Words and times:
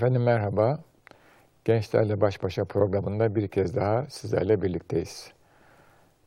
Efendim 0.00 0.22
merhaba. 0.22 0.80
Gençlerle 1.64 2.20
Baş 2.20 2.42
Başa 2.42 2.64
programında 2.64 3.34
bir 3.34 3.48
kez 3.48 3.76
daha 3.76 4.06
sizlerle 4.10 4.62
birlikteyiz. 4.62 5.32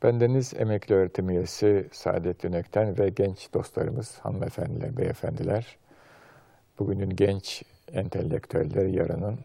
Bendeniz 0.02 0.54
emekli 0.54 0.94
öğretim 0.94 1.30
üyesi 1.30 1.88
Saadettin 1.92 2.52
Ökten 2.52 2.98
ve 2.98 3.08
genç 3.08 3.52
dostlarımız, 3.54 4.18
hanımefendiler, 4.18 4.96
beyefendiler. 4.96 5.76
Bugünün 6.78 7.10
genç 7.10 7.62
entelektüelleri, 7.92 8.96
yarının 8.96 9.38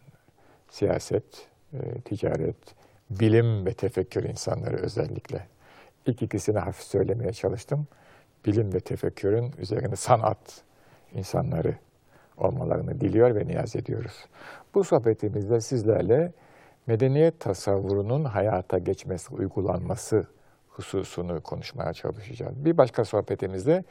siyaset, 0.70 1.48
e, 1.74 2.02
ticaret, 2.02 2.76
bilim 3.10 3.66
ve 3.66 3.74
tefekkür 3.74 4.24
insanları 4.24 4.78
özellikle. 4.78 5.48
İlk 6.06 6.22
ikisini 6.22 6.60
hafif 6.60 6.86
söylemeye 6.86 7.34
çalıştım. 7.34 7.88
Bilim 8.46 8.74
ve 8.74 8.80
tefekkürün 8.80 9.54
üzerine 9.58 9.96
sanat 9.96 10.62
insanları 11.14 11.76
olmalarını 12.40 13.02
diliyor 13.02 13.36
ve 13.36 13.48
niyaz 13.48 13.76
ediyoruz. 13.76 14.26
Bu 14.76 14.84
sohbetimizde 14.84 15.62
sizlerle 15.62 16.32
medeniyet 16.88 17.40
tasavvurunun 17.40 18.26
hayata 18.26 18.78
geçmesi, 18.78 19.34
uygulanması 19.34 20.28
hususunu 20.70 21.42
konuşmaya 21.42 21.94
çalışacağız. 21.94 22.66
Bir 22.66 22.78
başka 22.78 23.06
sohbetimizde 23.06 23.84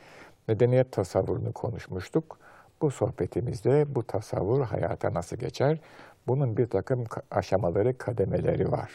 medeniyet 0.49 0.93
tasavvurunu 0.93 1.53
konuşmuştuk. 1.53 2.39
Bu 2.83 2.91
sohbetimizde 2.91 3.95
bu 3.95 4.07
tasavvur 4.07 4.62
hayata 4.62 5.15
nasıl 5.15 5.37
geçer? 5.37 5.79
Bunun 6.27 6.57
bir 6.57 6.67
takım 6.67 7.05
aşamaları, 7.31 7.99
kademeleri 7.99 8.73
var. 8.73 8.91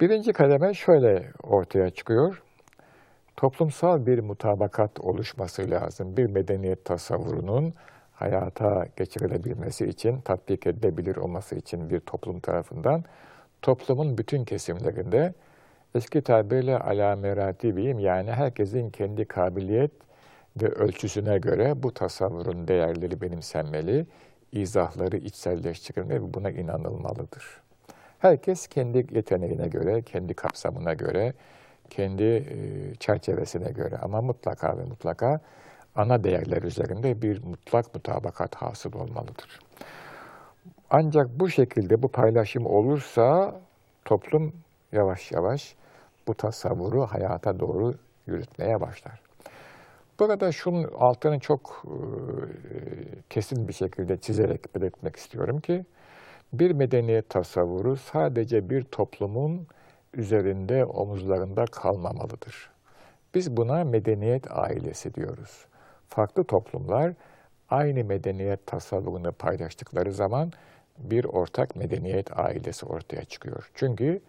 Birinci 0.00 0.32
kademe 0.32 0.74
şöyle 0.74 1.32
ortaya 1.42 1.90
çıkıyor. 1.90 2.42
Toplumsal 3.36 4.06
bir 4.06 4.18
mutabakat 4.18 5.00
oluşması 5.00 5.70
lazım. 5.70 6.16
Bir 6.16 6.26
medeniyet 6.26 6.84
tasavvurunun 6.84 7.74
hayata 8.18 8.86
geçirilebilmesi 8.96 9.86
için, 9.86 10.20
tatbik 10.20 10.66
edilebilir 10.66 11.16
olması 11.16 11.54
için 11.54 11.90
bir 11.90 12.00
toplum 12.00 12.40
tarafından 12.40 13.04
toplumun 13.62 14.18
bütün 14.18 14.44
kesimlerinde 14.44 15.34
eski 15.94 16.22
tabirle 16.22 16.78
ala 16.78 17.16
meratibiyim 17.16 17.98
yani 17.98 18.32
herkesin 18.32 18.90
kendi 18.90 19.24
kabiliyet 19.24 19.90
ve 20.62 20.66
ölçüsüne 20.66 21.38
göre 21.38 21.82
bu 21.82 21.94
tasavvurun 21.94 22.68
değerleri 22.68 23.20
benimsenmeli, 23.20 24.06
izahları 24.52 25.16
içselleştirilmeli 25.16 26.22
ve 26.22 26.34
buna 26.34 26.50
inanılmalıdır. 26.50 27.60
Herkes 28.18 28.66
kendi 28.66 29.06
yeteneğine 29.10 29.68
göre, 29.68 30.02
kendi 30.02 30.34
kapsamına 30.34 30.94
göre, 30.94 31.32
kendi 31.90 32.44
çerçevesine 33.00 33.70
göre 33.70 33.96
ama 33.96 34.22
mutlaka 34.22 34.78
ve 34.78 34.84
mutlaka 34.84 35.40
ana 35.98 36.24
değerler 36.24 36.62
üzerinde 36.62 37.22
bir 37.22 37.44
mutlak 37.44 37.94
mutabakat 37.94 38.54
hasıl 38.54 38.92
olmalıdır. 38.92 39.58
Ancak 40.90 41.26
bu 41.40 41.48
şekilde 41.48 42.02
bu 42.02 42.08
paylaşım 42.08 42.66
olursa 42.66 43.54
toplum 44.04 44.52
yavaş 44.92 45.32
yavaş 45.32 45.74
bu 46.28 46.34
tasavvuru 46.34 47.06
hayata 47.06 47.60
doğru 47.60 47.94
yürütmeye 48.26 48.80
başlar. 48.80 49.20
Burada 50.18 50.52
şunun 50.52 50.84
altını 50.98 51.40
çok 51.40 51.84
kesin 53.30 53.68
bir 53.68 53.72
şekilde 53.72 54.16
çizerek 54.16 54.74
belirtmek 54.74 55.16
istiyorum 55.16 55.60
ki 55.60 55.84
bir 56.52 56.70
medeniyet 56.70 57.30
tasavvuru 57.30 57.96
sadece 57.96 58.70
bir 58.70 58.82
toplumun 58.82 59.66
üzerinde, 60.14 60.84
omuzlarında 60.84 61.64
kalmamalıdır. 61.64 62.70
Biz 63.34 63.56
buna 63.56 63.84
medeniyet 63.84 64.50
ailesi 64.50 65.14
diyoruz. 65.14 65.66
Farklı 66.08 66.44
toplumlar 66.44 67.12
aynı 67.68 68.04
medeniyet 68.04 68.66
tasavvurunu 68.66 69.32
paylaştıkları 69.32 70.12
zaman 70.12 70.52
bir 70.98 71.24
ortak 71.24 71.76
medeniyet 71.76 72.38
ailesi 72.38 72.86
ortaya 72.86 73.24
çıkıyor. 73.24 73.70
Çünkü 73.74 74.20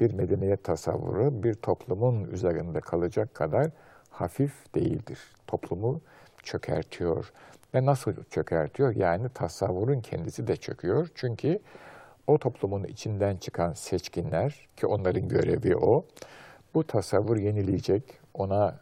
bir 0.00 0.12
medeniyet 0.12 0.64
tasavvuru 0.64 1.42
bir 1.42 1.54
toplumun 1.54 2.24
üzerinde 2.24 2.80
kalacak 2.80 3.34
kadar 3.34 3.70
hafif 4.10 4.74
değildir. 4.74 5.18
Toplumu 5.46 6.00
çökertiyor. 6.42 7.32
Ve 7.74 7.86
nasıl 7.86 8.12
çökertiyor? 8.30 8.96
Yani 8.96 9.28
tasavvurun 9.28 10.00
kendisi 10.00 10.46
de 10.46 10.56
çöküyor. 10.56 11.08
Çünkü 11.14 11.58
o 12.26 12.38
toplumun 12.38 12.84
içinden 12.84 13.36
çıkan 13.36 13.72
seçkinler 13.72 14.68
ki 14.76 14.86
onların 14.86 15.28
görevi 15.28 15.76
o, 15.76 16.04
bu 16.74 16.86
tasavvur 16.86 17.36
yenileyecek, 17.36 18.02
ona 18.34 18.76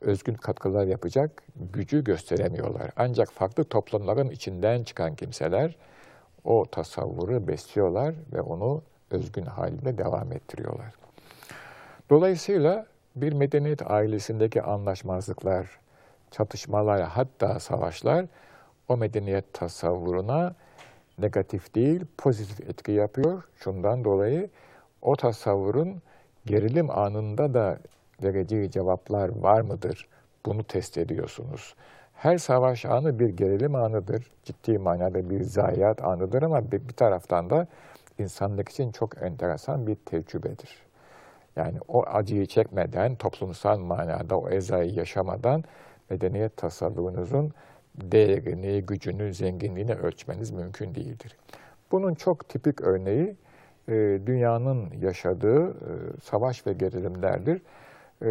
özgün 0.00 0.34
katkılar 0.34 0.86
yapacak 0.86 1.42
gücü 1.72 2.04
gösteremiyorlar. 2.04 2.90
Ancak 2.96 3.32
farklı 3.32 3.64
toplumların 3.64 4.30
içinden 4.30 4.82
çıkan 4.82 5.14
kimseler 5.14 5.76
o 6.44 6.66
tasavvuru 6.70 7.48
besliyorlar 7.48 8.14
ve 8.32 8.40
onu 8.40 8.82
özgün 9.10 9.46
halinde 9.46 9.98
devam 9.98 10.32
ettiriyorlar. 10.32 10.94
Dolayısıyla 12.10 12.86
bir 13.16 13.32
medeniyet 13.32 13.90
ailesindeki 13.90 14.62
anlaşmazlıklar, 14.62 15.78
çatışmalar, 16.30 17.02
hatta 17.02 17.60
savaşlar 17.60 18.26
o 18.88 18.96
medeniyet 18.96 19.54
tasavvuruna 19.54 20.54
negatif 21.18 21.74
değil, 21.74 22.04
pozitif 22.18 22.60
etki 22.60 22.92
yapıyor. 22.92 23.42
Şundan 23.56 24.04
dolayı 24.04 24.50
o 25.02 25.16
tasavvurun 25.16 26.02
gerilim 26.46 26.90
anında 26.90 27.54
da 27.54 27.78
vereceği 28.22 28.70
cevaplar 28.70 29.28
var 29.28 29.60
mıdır? 29.60 30.08
Bunu 30.46 30.64
test 30.64 30.98
ediyorsunuz. 30.98 31.74
Her 32.14 32.38
savaş 32.38 32.84
anı 32.84 33.18
bir 33.18 33.28
gerilim 33.28 33.74
anıdır. 33.74 34.30
Ciddi 34.44 34.78
manada 34.78 35.30
bir 35.30 35.42
zayiat 35.42 36.04
anıdır 36.04 36.42
ama 36.42 36.72
bir, 36.72 36.88
bir 36.88 36.94
taraftan 36.94 37.50
da 37.50 37.66
insanlık 38.18 38.68
için 38.68 38.92
çok 38.92 39.22
enteresan 39.22 39.86
bir 39.86 39.94
tecrübedir. 39.94 40.86
Yani 41.56 41.78
o 41.88 42.02
acıyı 42.06 42.46
çekmeden, 42.46 43.16
toplumsal 43.16 43.78
manada 43.78 44.38
o 44.38 44.48
ezayı 44.48 44.94
yaşamadan 44.94 45.64
medeniyet 46.10 46.56
tasavvurunuzun 46.56 47.52
değerini, 47.94 48.82
gücünü, 48.82 49.34
zenginliğini 49.34 49.94
ölçmeniz 49.94 50.50
mümkün 50.50 50.94
değildir. 50.94 51.36
Bunun 51.92 52.14
çok 52.14 52.48
tipik 52.48 52.80
örneği 52.80 53.36
e, 53.88 53.92
dünyanın 54.26 54.90
yaşadığı 55.00 55.70
e, 55.70 55.74
savaş 56.22 56.66
ve 56.66 56.72
gerilimlerdir. 56.72 57.62
E, 58.22 58.26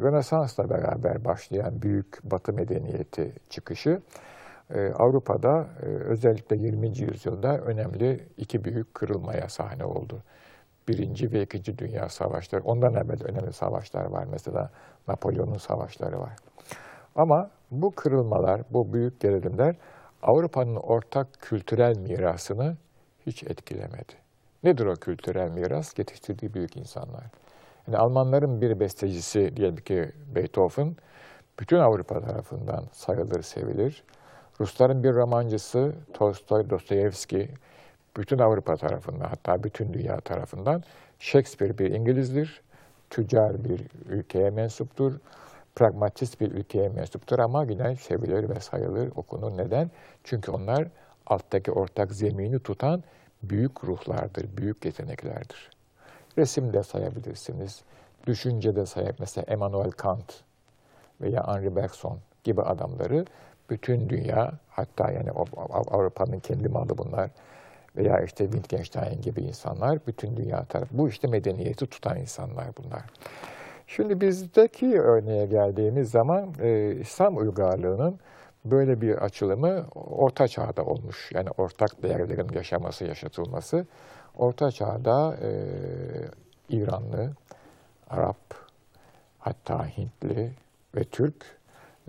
Rönesans'la 0.00 0.70
beraber 0.70 1.24
başlayan 1.24 1.82
büyük 1.82 2.18
Batı 2.24 2.52
medeniyeti 2.52 3.32
çıkışı 3.50 4.00
Avrupa'da 4.74 5.66
özellikle 5.84 6.56
20. 6.56 6.86
yüzyılda 6.98 7.58
önemli 7.58 8.26
iki 8.36 8.64
büyük 8.64 8.94
kırılmaya 8.94 9.48
sahne 9.48 9.84
oldu. 9.84 10.22
Birinci 10.88 11.32
ve 11.32 11.42
ikinci 11.42 11.78
Dünya 11.78 12.08
Savaşları, 12.08 12.62
ondan 12.64 12.94
evvel 12.94 13.24
önemli 13.24 13.52
savaşlar 13.52 14.04
var. 14.04 14.24
Mesela 14.30 14.70
Napolyon'un 15.08 15.58
savaşları 15.58 16.20
var. 16.20 16.36
Ama 17.16 17.50
bu 17.70 17.90
kırılmalar, 17.90 18.60
bu 18.70 18.92
büyük 18.92 19.20
gerilimler 19.20 19.76
Avrupa'nın 20.22 20.76
ortak 20.76 21.32
kültürel 21.40 21.98
mirasını 21.98 22.76
hiç 23.26 23.42
etkilemedi. 23.42 24.12
Nedir 24.64 24.86
o 24.86 24.94
kültürel 24.94 25.50
miras? 25.50 25.98
Yetiştirdiği 25.98 26.54
büyük 26.54 26.76
insanlar. 26.76 27.24
Yani 27.86 27.96
Almanların 27.96 28.60
bir 28.60 28.80
bestecisi 28.80 29.56
diyelim 29.56 29.76
ki 29.76 30.12
Beethoven, 30.34 30.96
bütün 31.60 31.78
Avrupa 31.78 32.20
tarafından 32.20 32.84
sayılır, 32.92 33.42
sevilir. 33.42 34.04
Rusların 34.60 35.04
bir 35.04 35.14
romancısı 35.14 35.92
Tolstoy, 36.14 36.70
Dostoyevski, 36.70 37.48
bütün 38.16 38.38
Avrupa 38.38 38.76
tarafından 38.76 39.24
hatta 39.24 39.64
bütün 39.64 39.92
dünya 39.92 40.20
tarafından. 40.20 40.82
Shakespeare 41.18 41.78
bir 41.78 41.90
İngilizdir, 41.90 42.62
tüccar 43.10 43.64
bir 43.64 43.80
ülkeye 44.08 44.50
mensuptur, 44.50 45.12
pragmatist 45.74 46.40
bir 46.40 46.52
ülkeye 46.52 46.88
mensuptur 46.88 47.38
ama 47.38 47.64
yine 47.64 47.96
sevilir 47.96 48.48
ve 48.48 48.60
sayılır, 48.60 49.12
okunur. 49.16 49.58
Neden? 49.58 49.90
Çünkü 50.24 50.50
onlar 50.50 50.88
alttaki 51.26 51.72
ortak 51.72 52.12
zemini 52.12 52.60
tutan 52.60 53.02
büyük 53.42 53.84
ruhlardır, 53.84 54.56
büyük 54.56 54.84
yeteneklerdir. 54.84 55.71
Resim 56.38 56.72
de 56.72 56.82
sayabilirsiniz, 56.82 57.82
düşünce 58.26 58.76
de 58.76 58.86
sayabilirsiniz. 58.86 59.20
Mesela 59.20 59.44
Emmanuel 59.48 59.90
Kant 59.90 60.32
veya 61.20 61.46
Henri 61.46 61.76
Bergson 61.76 62.18
gibi 62.44 62.62
adamları 62.62 63.24
bütün 63.70 64.08
dünya, 64.08 64.52
hatta 64.68 65.10
yani 65.10 65.30
Avrupa'nın 65.70 66.38
kendi 66.40 66.68
malı 66.68 66.98
bunlar 66.98 67.30
veya 67.96 68.20
işte 68.20 68.44
Wittgenstein 68.44 69.20
gibi 69.20 69.40
insanlar, 69.40 69.98
bütün 70.06 70.36
dünya 70.36 70.64
tarafı. 70.64 70.98
Bu 70.98 71.08
işte 71.08 71.28
medeniyeti 71.28 71.86
tutan 71.86 72.18
insanlar 72.18 72.66
bunlar. 72.78 73.02
Şimdi 73.86 74.20
bizdeki 74.20 75.00
örneğe 75.00 75.46
geldiğimiz 75.46 76.10
zaman 76.10 76.54
e, 76.60 76.94
İslam 76.94 77.36
uygarlığının 77.36 78.18
böyle 78.64 79.00
bir 79.00 79.14
açılımı 79.14 79.86
Orta 79.94 80.48
Çağ'da 80.48 80.84
olmuş. 80.84 81.30
Yani 81.34 81.48
ortak 81.58 82.02
değerlerin 82.02 82.48
yaşaması, 82.54 83.04
yaşatılması. 83.04 83.86
Orta 84.36 84.70
Çağ'da 84.70 85.36
e, 85.42 85.50
İranlı, 86.68 87.32
Arap, 88.10 88.54
hatta 89.38 89.86
Hintli 89.86 90.52
ve 90.94 91.04
Türk 91.04 91.58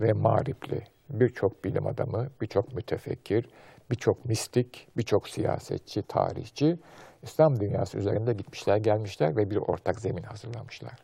ve 0.00 0.12
Mağripli 0.12 0.84
birçok 1.10 1.64
bilim 1.64 1.86
adamı, 1.86 2.28
birçok 2.40 2.74
mütefekkir, 2.74 3.48
birçok 3.90 4.24
mistik, 4.24 4.88
birçok 4.96 5.28
siyasetçi, 5.28 6.02
tarihçi 6.02 6.78
İslam 7.22 7.60
dünyası 7.60 7.98
üzerinde 7.98 8.32
gitmişler, 8.32 8.76
gelmişler 8.76 9.36
ve 9.36 9.50
bir 9.50 9.56
ortak 9.56 10.00
zemin 10.00 10.22
hazırlamışlar. 10.22 10.94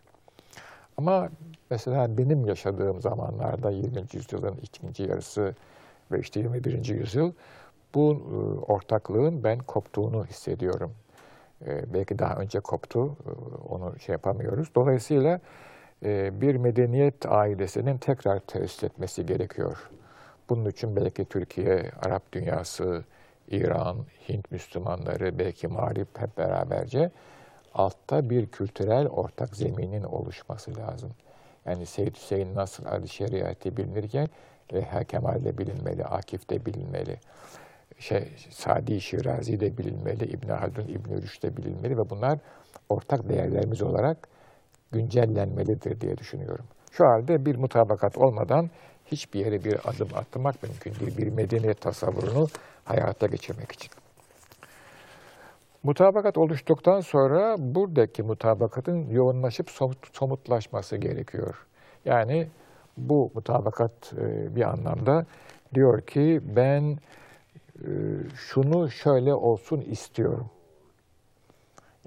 Ama 0.97 1.29
mesela 1.71 2.19
benim 2.19 2.47
yaşadığım 2.47 3.01
zamanlarda 3.01 3.71
20. 3.71 4.05
yüzyılın 4.13 4.57
ikinci 4.63 5.03
yarısı 5.03 5.55
ve 6.13 6.21
işte 6.21 6.41
21. 6.41 6.89
yüzyıl 6.89 7.33
bu 7.95 8.13
e, 8.13 8.35
ortaklığın 8.73 9.45
ben 9.45 9.59
koptuğunu 9.59 10.27
hissediyorum. 10.27 10.93
E, 11.67 11.95
belki 11.95 12.19
daha 12.19 12.35
önce 12.35 12.61
koptu, 12.61 13.17
e, 13.27 13.31
onu 13.69 13.99
şey 13.99 14.13
yapamıyoruz. 14.13 14.69
Dolayısıyla 14.75 15.41
bir 16.33 16.55
medeniyet 16.55 17.27
ailesinin 17.27 17.99
tekrar 17.99 18.39
tesis 18.39 18.85
etmesi 18.85 19.27
gerekiyor. 19.27 19.91
Bunun 20.49 20.71
için 20.71 20.97
belki 20.97 21.25
Türkiye, 21.25 21.91
Arap 22.03 22.33
dünyası, 22.33 23.05
İran, 23.49 23.97
Hint 24.29 24.51
Müslümanları, 24.51 25.39
belki 25.39 25.69
Mağrip 25.69 26.19
hep 26.19 26.39
beraberce 26.39 27.11
altta 27.75 28.31
bir 28.31 28.47
kültürel 28.47 29.09
ortak 29.09 29.57
zeminin 29.57 30.03
oluşması 30.03 30.77
lazım. 30.77 31.11
Yani 31.67 31.87
Seyyid 31.87 32.15
Hüseyin 32.17 32.55
nasıl 32.55 32.87
adı 32.87 33.09
şeriatı 33.09 33.77
bilinirken 33.77 34.29
Reha 34.73 35.05
Kemal 35.05 35.45
de 35.45 35.59
bilinmeli, 35.59 36.05
Akif 36.05 36.51
de 36.51 36.67
bilinmeli. 36.67 37.17
Şey, 37.99 38.29
Sadi 38.51 39.01
Şirazi 39.01 39.61
de 39.61 39.79
bilinmeli, 39.79 40.25
İbn 40.25 40.49
Haldun, 40.49 40.89
İbn 40.89 41.23
Rüşd 41.23 41.43
de 41.43 41.57
bilinmeli 41.57 41.99
ve 41.99 42.11
bunlar 42.11 42.39
ortak 42.89 43.29
değerlerimiz 43.29 43.83
olarak 43.83 44.29
güncellenmelidir 44.93 46.01
diye 46.01 46.19
düşünüyorum. 46.19 46.65
Şu 46.93 47.07
halde 47.07 47.47
bir 47.47 47.57
mutabakat 47.57 48.19
olmadan 48.19 48.71
hiçbir 49.07 49.41
yere 49.41 49.65
bir 49.65 49.75
adım 49.85 50.09
atmak 50.15 50.63
mümkün 50.63 50.95
değil. 50.95 51.19
Bir 51.19 51.29
medeniyet 51.29 51.81
tasavvurunu 51.81 52.49
hayata 52.85 53.27
geçirmek 53.27 53.73
için. 53.73 53.91
Mutabakat 55.83 56.39
oluştuktan 56.39 57.01
sonra 57.01 57.57
buradaki 57.59 58.23
mutabakatın 58.23 59.11
yoğunlaşıp 59.11 59.71
somutlaşması 60.13 60.97
gerekiyor. 60.97 61.67
Yani 62.05 62.49
bu 62.97 63.31
mutabakat 63.35 64.13
e, 64.13 64.57
bir 64.57 64.63
anlamda 64.63 65.27
diyor 65.75 66.01
ki 66.01 66.41
ben 66.57 66.99
şunu 68.37 68.91
şöyle 68.91 69.35
olsun 69.35 69.81
istiyorum. 69.81 70.51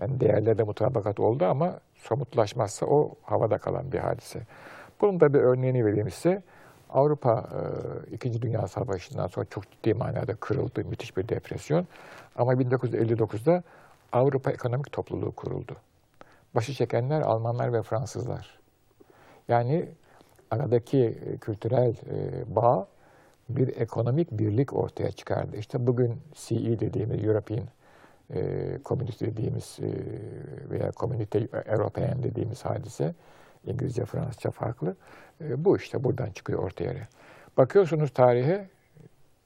Yani 0.01 0.19
değerlerde 0.19 0.63
mutabakat 0.63 1.19
oldu 1.19 1.45
ama 1.45 1.79
somutlaşmazsa 1.95 2.85
o 2.85 3.15
havada 3.23 3.57
kalan 3.57 3.91
bir 3.91 3.99
hadise. 3.99 4.41
Bunun 5.01 5.19
da 5.19 5.33
bir 5.33 5.39
örneğini 5.39 5.85
vereyim 5.85 6.09
size. 6.09 6.43
Avrupa 6.89 7.49
e, 8.09 8.15
İkinci 8.15 8.41
Dünya 8.41 8.67
Savaşı'ndan 8.67 9.27
sonra 9.27 9.45
çok 9.45 9.71
ciddi 9.71 9.93
manada 9.93 10.35
kırıldı, 10.35 10.85
müthiş 10.85 11.17
bir 11.17 11.29
depresyon. 11.29 11.87
Ama 12.35 12.53
1959'da 12.53 13.63
Avrupa 14.11 14.51
Ekonomik 14.51 14.91
Topluluğu 14.91 15.31
kuruldu. 15.31 15.75
Başı 16.55 16.73
çekenler 16.73 17.21
Almanlar 17.21 17.73
ve 17.73 17.83
Fransızlar. 17.83 18.59
Yani 19.47 19.89
aradaki 20.51 20.99
e, 20.99 21.37
kültürel 21.37 21.89
e, 21.89 22.55
bağ 22.55 22.87
bir 23.55 23.67
ekonomik 23.67 24.31
birlik 24.31 24.73
ortaya 24.73 25.11
çıkardı. 25.11 25.57
İşte 25.57 25.87
bugün 25.87 26.21
CE 26.33 26.79
dediğimiz 26.79 27.23
European 27.23 27.67
e, 28.33 28.41
Community 28.85 29.25
dediğimiz 29.25 29.77
e, 29.79 29.89
veya 30.69 30.91
Community 30.91 31.37
European 31.65 32.23
dediğimiz 32.23 32.65
hadise 32.65 33.13
İngilizce, 33.65 34.05
Fransızca 34.05 34.51
farklı. 34.51 34.95
E, 35.41 35.65
bu 35.65 35.77
işte 35.77 36.03
buradan 36.03 36.29
çıkıyor 36.29 36.63
ortaya. 36.63 37.07
Bakıyorsunuz 37.57 38.13
tarihe 38.13 38.67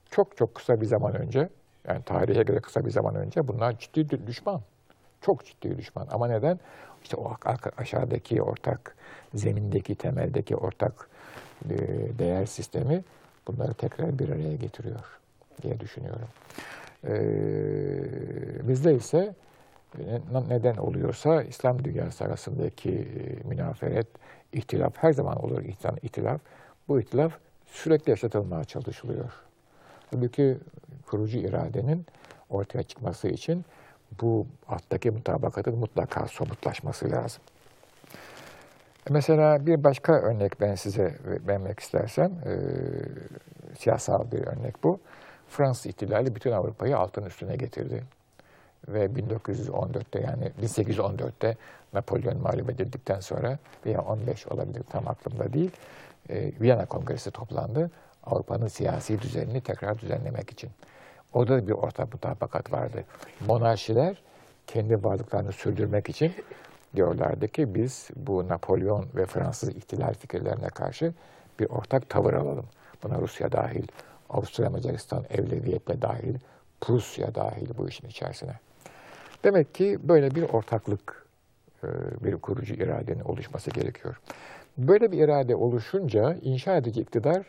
çok 0.09 0.37
çok 0.37 0.55
kısa 0.55 0.81
bir 0.81 0.85
zaman 0.85 1.15
önce, 1.15 1.49
yani 1.87 2.03
tarihe 2.03 2.43
göre 2.43 2.59
kısa 2.59 2.85
bir 2.85 2.91
zaman 2.91 3.15
önce 3.15 3.47
bunlar 3.47 3.79
ciddi 3.79 4.27
düşman. 4.27 4.61
Çok 5.21 5.45
ciddi 5.45 5.77
düşman. 5.77 6.07
Ama 6.11 6.27
neden? 6.27 6.59
İşte 7.03 7.17
o 7.17 7.35
aşağıdaki 7.77 8.41
ortak, 8.41 8.95
zemindeki, 9.33 9.95
temeldeki 9.95 10.55
ortak 10.55 11.09
e, 11.69 11.77
değer 12.19 12.45
sistemi 12.45 13.03
bunları 13.47 13.73
tekrar 13.73 14.19
bir 14.19 14.29
araya 14.29 14.55
getiriyor 14.55 15.19
diye 15.61 15.79
düşünüyorum. 15.79 16.27
Ee, 17.03 18.67
bizde 18.67 18.95
ise 18.95 19.35
neden 20.49 20.77
oluyorsa 20.77 21.43
İslam 21.43 21.83
dünyası 21.83 22.23
arasındaki 22.23 22.91
e, 22.91 23.47
münaferet, 23.47 24.07
ihtilaf 24.53 24.93
her 24.97 25.13
zaman 25.13 25.45
olur 25.45 25.61
ihtilaf. 26.01 26.39
Bu 26.87 26.99
ihtilaf 26.99 27.33
sürekli 27.65 28.09
yaşatılmaya 28.09 28.63
çalışılıyor. 28.63 29.31
Halbuki 30.11 30.57
kurucu 31.05 31.37
iradenin 31.37 32.05
ortaya 32.49 32.83
çıkması 32.83 33.27
için 33.27 33.65
bu 34.21 34.47
alttaki 34.67 35.11
mutabakatın 35.11 35.77
mutlaka 35.77 36.27
somutlaşması 36.27 37.11
lazım. 37.11 37.41
Mesela 39.09 39.65
bir 39.65 39.83
başka 39.83 40.13
örnek 40.13 40.61
ben 40.61 40.75
size 40.75 41.15
vermek 41.47 41.79
istersem, 41.79 42.31
e, 42.31 42.53
siyasal 43.79 44.31
bir 44.31 44.47
örnek 44.47 44.83
bu. 44.83 44.99
Fransız 45.49 45.85
ihtilali 45.85 46.35
bütün 46.35 46.51
Avrupa'yı 46.51 46.97
altın 46.97 47.25
üstüne 47.25 47.55
getirdi 47.55 48.03
ve 48.87 49.05
1914'te 49.05 50.19
yani 50.19 50.51
1814'te 50.61 51.57
Napolyon 51.93 52.41
mağlup 52.41 52.69
edildikten 52.69 53.19
sonra 53.19 53.57
veya 53.85 54.01
15 54.01 54.47
olabilir 54.47 54.83
tam 54.89 55.07
aklımda 55.07 55.53
değil 55.53 55.71
e, 56.29 56.51
Viyana 56.61 56.85
Kongresi 56.85 57.31
toplandı. 57.31 57.91
Avrupa'nın 58.23 58.67
siyasi 58.67 59.21
düzenini 59.21 59.61
tekrar 59.61 59.99
düzenlemek 59.99 60.51
için. 60.51 60.69
Orada 61.33 61.67
bir 61.67 61.71
ortak 61.71 62.13
mutabakat 62.13 62.71
vardı. 62.71 63.03
Monarşiler 63.47 64.21
kendi 64.67 65.03
varlıklarını 65.03 65.51
sürdürmek 65.51 66.09
için 66.09 66.33
diyorlardı 66.95 67.47
ki 67.47 67.75
biz 67.75 68.09
bu 68.15 68.47
Napolyon 68.47 69.05
ve 69.15 69.25
Fransız 69.25 69.69
ihtilal 69.69 70.13
fikirlerine 70.13 70.67
karşı 70.67 71.13
bir 71.59 71.65
ortak 71.65 72.09
tavır 72.09 72.33
alalım. 72.33 72.65
Buna 73.03 73.21
Rusya 73.21 73.51
dahil, 73.51 73.87
Avusturya 74.29 74.69
Macaristan 74.69 75.23
evleviyetle 75.29 76.01
dahil, 76.01 76.35
Prusya 76.81 77.35
dahil 77.35 77.69
bu 77.77 77.89
işin 77.89 78.07
içerisine. 78.07 78.59
Demek 79.43 79.75
ki 79.75 79.97
böyle 80.03 80.35
bir 80.35 80.43
ortaklık, 80.43 81.25
e, 81.83 81.87
bir 82.23 82.37
kurucu 82.37 82.73
iradenin 82.73 83.19
oluşması 83.19 83.71
gerekiyor. 83.71 84.19
Böyle 84.77 85.11
bir 85.11 85.17
irade 85.17 85.55
oluşunca 85.55 86.37
inşa 86.41 86.77
edici 86.77 87.01
iktidar 87.01 87.45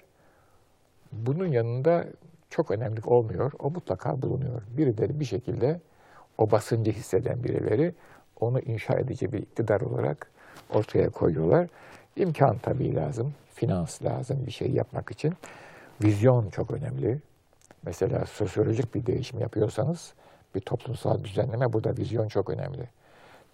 bunun 1.12 1.47
yanında 1.47 2.04
çok 2.50 2.71
önemli 2.71 3.00
olmuyor. 3.04 3.52
O 3.59 3.71
mutlaka 3.71 4.23
bulunuyor. 4.23 4.62
Birileri 4.76 5.21
bir 5.21 5.25
şekilde 5.25 5.80
o 6.38 6.50
basıncı 6.50 6.92
hisseden 6.92 7.45
birileri 7.45 7.95
onu 8.40 8.61
inşa 8.61 8.95
edici 8.95 9.33
bir 9.33 9.38
iktidar 9.38 9.80
olarak 9.80 10.30
ortaya 10.75 11.11
koyuyorlar. 11.11 11.68
İmkan 12.16 12.59
tabii 12.59 12.95
lazım, 12.95 13.35
finans 13.54 14.04
lazım 14.04 14.47
bir 14.47 14.50
şey 14.50 14.71
yapmak 14.71 15.11
için. 15.11 15.35
Vizyon 16.04 16.50
çok 16.50 16.71
önemli. 16.71 17.21
Mesela 17.87 18.26
sosyolojik 18.26 18.95
bir 18.95 19.07
değişim 19.07 19.40
yapıyorsanız 19.40 20.14
bir 20.54 20.61
toplumsal 20.61 21.25
düzenleme 21.25 21.73
burada 21.73 21.90
vizyon 21.90 22.28
çok 22.28 22.50
önemli. 22.50 22.88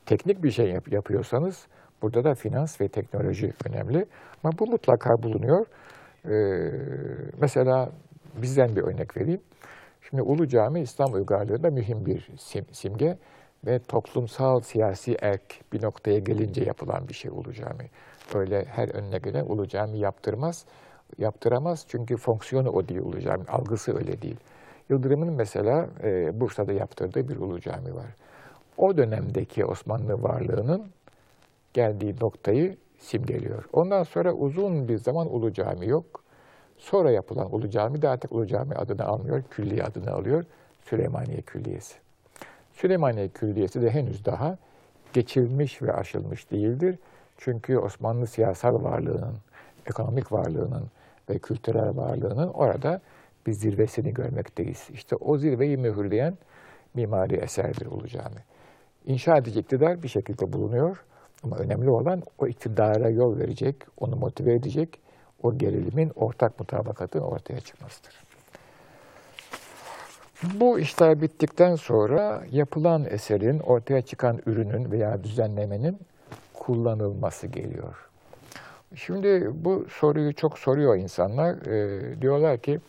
Teknik 0.07 0.43
bir 0.43 0.51
şey 0.51 0.67
yap 0.67 0.93
yapıyorsanız 0.93 1.67
burada 2.03 2.25
da 2.25 2.35
finans 2.35 2.81
ve 2.81 2.89
teknoloji 2.89 3.53
önemli. 3.69 4.07
Ama 4.45 4.59
bu 4.59 4.67
mutlaka 4.67 5.23
bulunuyor. 5.23 5.67
Ee, 6.25 6.31
mesela 7.41 7.91
bizden 8.43 8.77
bir 8.77 8.83
örnek 8.83 9.17
vereyim. 9.17 9.41
Şimdi 10.11 10.23
Ulu 10.23 10.49
Cami 10.49 10.81
İslam 10.81 11.13
uygarlığında 11.13 11.71
mühim 11.71 12.07
bir 12.07 12.29
sim, 12.39 12.65
simge 12.73 13.19
ve 13.67 13.79
toplumsal 13.79 14.61
siyasi 14.61 15.17
erk 15.23 15.73
bir 15.73 15.83
noktaya 15.83 16.19
gelince 16.19 16.65
yapılan 16.65 17.09
bir 17.09 17.15
şey 17.15 17.31
Cami. 17.31 17.91
Öyle 18.35 18.65
her 18.65 18.89
önüne 18.89 19.43
Ulu 19.43 19.69
Cami 19.69 19.99
yaptırmaz. 19.99 20.65
Yaptıramaz 21.19 21.85
çünkü 21.89 22.17
fonksiyonu 22.17 22.71
o 22.71 22.89
değil 22.89 23.21
Cami, 23.21 23.45
algısı 23.49 23.97
öyle 23.99 24.23
değil. 24.23 24.37
Yıldırım'ın 24.89 25.33
mesela 25.33 25.89
e, 26.03 26.41
Bursa'da 26.41 26.73
yaptırdığı 26.73 27.29
bir 27.29 27.37
ulu 27.37 27.61
cami 27.61 27.95
var. 27.95 28.17
O 28.77 28.97
dönemdeki 28.97 29.65
Osmanlı 29.65 30.23
varlığının 30.23 30.87
geldiği 31.73 32.15
noktayı 32.21 32.77
simgeliyor. 32.99 33.65
Ondan 33.73 34.03
sonra 34.03 34.33
uzun 34.33 34.89
bir 34.89 34.97
zaman 34.97 35.35
Ulu 35.35 35.53
Cami 35.53 35.89
yok. 35.89 36.25
Sonra 36.79 37.11
yapılan 37.11 37.55
Ulu 37.55 37.71
Cami 37.71 38.03
de 38.03 38.09
artık 38.09 38.33
Ulu 38.33 38.47
Cami 38.47 38.75
adını 38.75 39.05
almıyor, 39.05 39.43
külliye 39.51 39.83
adını 39.83 40.11
alıyor. 40.11 40.45
Süleymaniye 40.85 41.41
Külliyesi. 41.41 42.04
Süleymaniye 42.75 43.29
Külliyesi 43.29 43.83
de 43.83 43.91
henüz 43.91 44.25
daha 44.25 44.59
geçilmiş 45.13 45.83
ve 45.83 45.93
aşılmış 45.93 46.51
değildir. 46.51 46.99
Çünkü 47.39 47.79
Osmanlı 47.79 48.27
siyasal 48.27 48.85
varlığının, 48.85 49.35
ekonomik 49.87 50.33
varlığının 50.33 50.85
ve 51.31 51.39
kültürel 51.39 51.97
varlığının 51.97 52.49
orada 52.49 53.01
bir 53.47 53.53
zirvesini 53.53 54.15
görmekteyiz. 54.15 54.89
İşte 54.93 55.17
o 55.17 55.39
zirveyi 55.39 55.77
mühürleyen 55.77 56.39
mimari 56.95 57.37
eserdir 57.37 57.87
Ulu 57.87 58.09
Cami. 58.09 58.41
İnşa 59.07 59.37
edici 59.37 59.61
iktidar 59.61 60.03
bir 60.03 60.09
şekilde 60.09 60.53
bulunuyor 60.53 61.05
ama 61.43 61.57
önemli 61.57 61.91
olan 61.91 62.23
o 62.39 62.47
iktidara 62.47 63.09
yol 63.09 63.39
verecek, 63.39 63.77
onu 63.99 64.17
motive 64.17 64.55
edecek, 64.55 65.01
o 65.43 65.59
gerilimin 65.59 66.13
ortak 66.15 66.61
mutabakatın 66.61 67.21
ortaya 67.21 67.61
çıkmasıdır. 67.61 68.34
Bu 70.53 70.79
işler 70.79 71.21
bittikten 71.21 71.75
sonra 71.77 72.43
yapılan 72.51 73.05
eserin, 73.05 73.59
ortaya 73.59 74.03
çıkan 74.03 74.41
ürünün 74.47 74.91
veya 74.91 75.25
düzenlemenin 75.25 75.99
kullanılması 76.55 77.47
geliyor. 77.47 78.09
Şimdi 78.95 79.51
bu 79.65 79.87
soruyu 79.91 80.35
çok 80.35 80.59
soruyor 80.59 80.97
insanlar. 80.97 81.67
E, 81.67 82.23
diyorlar 82.23 82.59
ki 82.59 82.81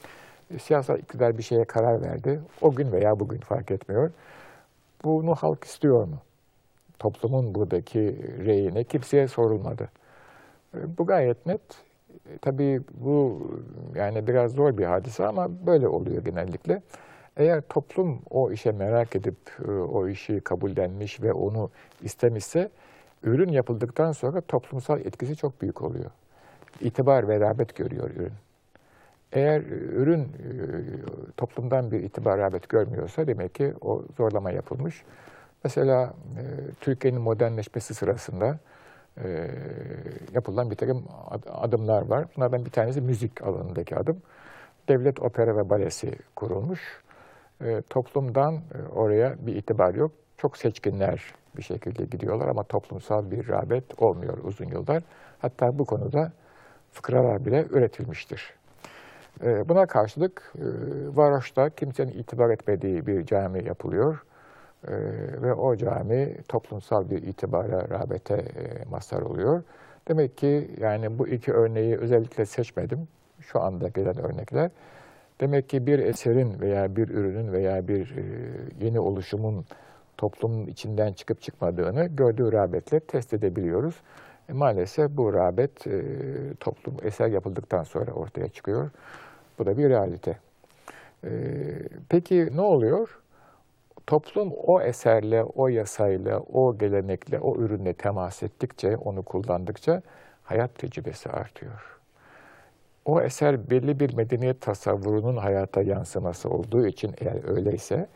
siyasal 0.61 0.99
iktidar 0.99 1.37
bir 1.37 1.43
şeye 1.43 1.65
karar 1.65 2.01
verdi. 2.01 2.39
O 2.61 2.75
gün 2.75 2.91
veya 2.91 3.19
bugün 3.19 3.39
fark 3.39 3.71
etmiyor. 3.71 4.11
Bunu 5.03 5.35
halk 5.35 5.63
istiyor 5.63 6.07
mu? 6.07 6.17
Toplumun 6.99 7.55
buradaki 7.55 7.99
reyine 8.45 8.83
kimseye 8.83 9.27
sorulmadı. 9.27 9.89
E, 10.75 10.97
bu 10.97 11.05
gayet 11.05 11.45
net. 11.45 11.61
E, 12.29 12.37
tabii 12.37 12.81
bu 12.93 13.47
yani 13.95 14.27
biraz 14.27 14.51
zor 14.51 14.77
bir 14.77 14.85
hadise 14.85 15.25
ama 15.25 15.49
böyle 15.65 15.87
oluyor 15.87 16.25
genellikle. 16.25 16.81
Eğer 17.37 17.61
toplum 17.61 18.21
o 18.29 18.51
işe 18.51 18.71
merak 18.71 19.15
edip 19.15 19.35
e, 19.67 19.71
o 19.71 20.07
işi 20.07 20.39
kabullenmiş 20.39 21.21
ve 21.21 21.33
onu 21.33 21.69
istemişse 22.01 22.69
ürün 23.23 23.49
yapıldıktan 23.49 24.11
sonra 24.11 24.41
toplumsal 24.41 24.99
etkisi 24.99 25.35
çok 25.35 25.61
büyük 25.61 25.81
oluyor. 25.81 26.11
İtibar 26.81 27.27
ve 27.27 27.39
rağbet 27.39 27.75
görüyor 27.75 28.09
ürün. 28.09 28.33
Eğer 29.31 29.61
ürün 29.93 30.21
e, 30.21 30.27
toplumdan 31.37 31.91
bir 31.91 31.99
itibar 31.99 32.39
rağbet 32.39 32.69
görmüyorsa 32.69 33.27
demek 33.27 33.55
ki 33.55 33.73
o 33.81 34.03
zorlama 34.17 34.51
yapılmış. 34.51 35.03
Mesela 35.63 36.13
e, 36.37 36.43
Türkiye'nin 36.81 37.21
modernleşmesi 37.21 37.93
sırasında 37.93 38.59
yapılan 40.33 40.71
bir 40.71 40.75
takım 40.75 41.05
adımlar 41.47 42.01
var. 42.01 42.25
Bunlardan 42.37 42.65
bir 42.65 42.69
tanesi 42.69 43.01
müzik 43.01 43.41
alanındaki 43.41 43.95
adım. 43.95 44.21
Devlet 44.89 45.19
opera 45.19 45.57
ve 45.57 45.69
balesi 45.69 46.11
kurulmuş 46.35 47.04
e, 47.61 47.81
toplumdan 47.89 48.61
oraya 48.95 49.35
bir 49.47 49.55
itibar 49.55 49.93
yok. 49.93 50.11
Çok 50.37 50.57
seçkinler 50.57 51.33
bir 51.57 51.63
şekilde 51.63 52.05
gidiyorlar 52.05 52.47
ama 52.47 52.63
toplumsal 52.63 53.31
bir 53.31 53.47
rağbet 53.47 54.01
olmuyor 54.01 54.37
uzun 54.43 54.65
yıllar. 54.65 55.03
Hatta 55.39 55.79
bu 55.79 55.85
konuda 55.85 56.31
fıkralar 56.91 57.45
bile 57.45 57.65
üretilmiştir. 57.69 58.53
E, 59.43 59.69
buna 59.69 59.85
karşılık 59.85 60.53
e, 60.55 60.63
Varoş'ta 61.17 61.69
kimsenin 61.69 62.11
itibar 62.11 62.49
etmediği 62.49 63.07
bir 63.07 63.25
cami 63.25 63.65
yapılıyor. 63.65 64.23
E, 64.87 64.93
ve 65.41 65.53
o 65.53 65.75
cami 65.75 66.37
toplumsal 66.47 67.09
bir 67.09 67.23
itibara, 67.23 67.89
rağbete 67.89 68.35
e, 68.35 68.89
mazhar 68.89 69.21
oluyor. 69.21 69.63
Demek 70.07 70.37
ki 70.37 70.71
yani 70.77 71.19
bu 71.19 71.27
iki 71.27 71.53
örneği 71.53 71.97
özellikle 71.97 72.45
seçmedim. 72.45 73.07
Şu 73.41 73.61
anda 73.61 73.87
gelen 73.87 74.17
örnekler. 74.17 74.71
Demek 75.41 75.69
ki 75.69 75.87
bir 75.87 75.99
eserin 75.99 76.61
veya 76.61 76.95
bir 76.95 77.09
ürünün 77.09 77.53
veya 77.53 77.87
bir 77.87 78.17
e, 78.17 78.23
yeni 78.85 78.99
oluşumun 78.99 79.65
toplumun 80.17 80.67
içinden 80.67 81.13
çıkıp 81.13 81.41
çıkmadığını 81.41 82.05
gördüğü 82.05 82.51
rağbetle 82.51 82.99
test 82.99 83.33
edebiliyoruz. 83.33 83.95
E, 84.49 84.53
maalesef 84.53 85.11
bu 85.11 85.33
rağbet 85.33 85.87
e, 85.87 86.03
toplum 86.59 86.97
eser 87.03 87.27
yapıldıktan 87.27 87.83
sonra 87.83 88.11
ortaya 88.11 88.49
çıkıyor. 88.49 88.89
Bu 89.59 89.65
da 89.65 89.77
bir 89.77 89.89
realite. 89.89 90.37
Peki 92.09 92.49
ne 92.55 92.61
oluyor? 92.61 93.19
Toplum 94.07 94.53
o 94.53 94.81
eserle, 94.81 95.43
o 95.43 95.67
yasayla, 95.67 96.39
o 96.39 96.77
gelenekle, 96.77 97.39
o 97.39 97.55
ürünle 97.55 97.93
temas 97.93 98.43
ettikçe, 98.43 98.97
onu 98.97 99.23
kullandıkça 99.23 100.01
hayat 100.43 100.75
tecrübesi 100.75 101.29
artıyor 101.29 101.94
o 103.05 103.21
eser 103.21 103.69
belli 103.69 103.99
bir 103.99 104.13
medeniyet 104.13 104.61
tasavvurunun 104.61 105.37
hayata 105.37 105.81
yansıması 105.81 106.49
olduğu 106.49 106.87
için 106.87 107.15
eğer 107.17 107.49
öyleyse, 107.49 108.07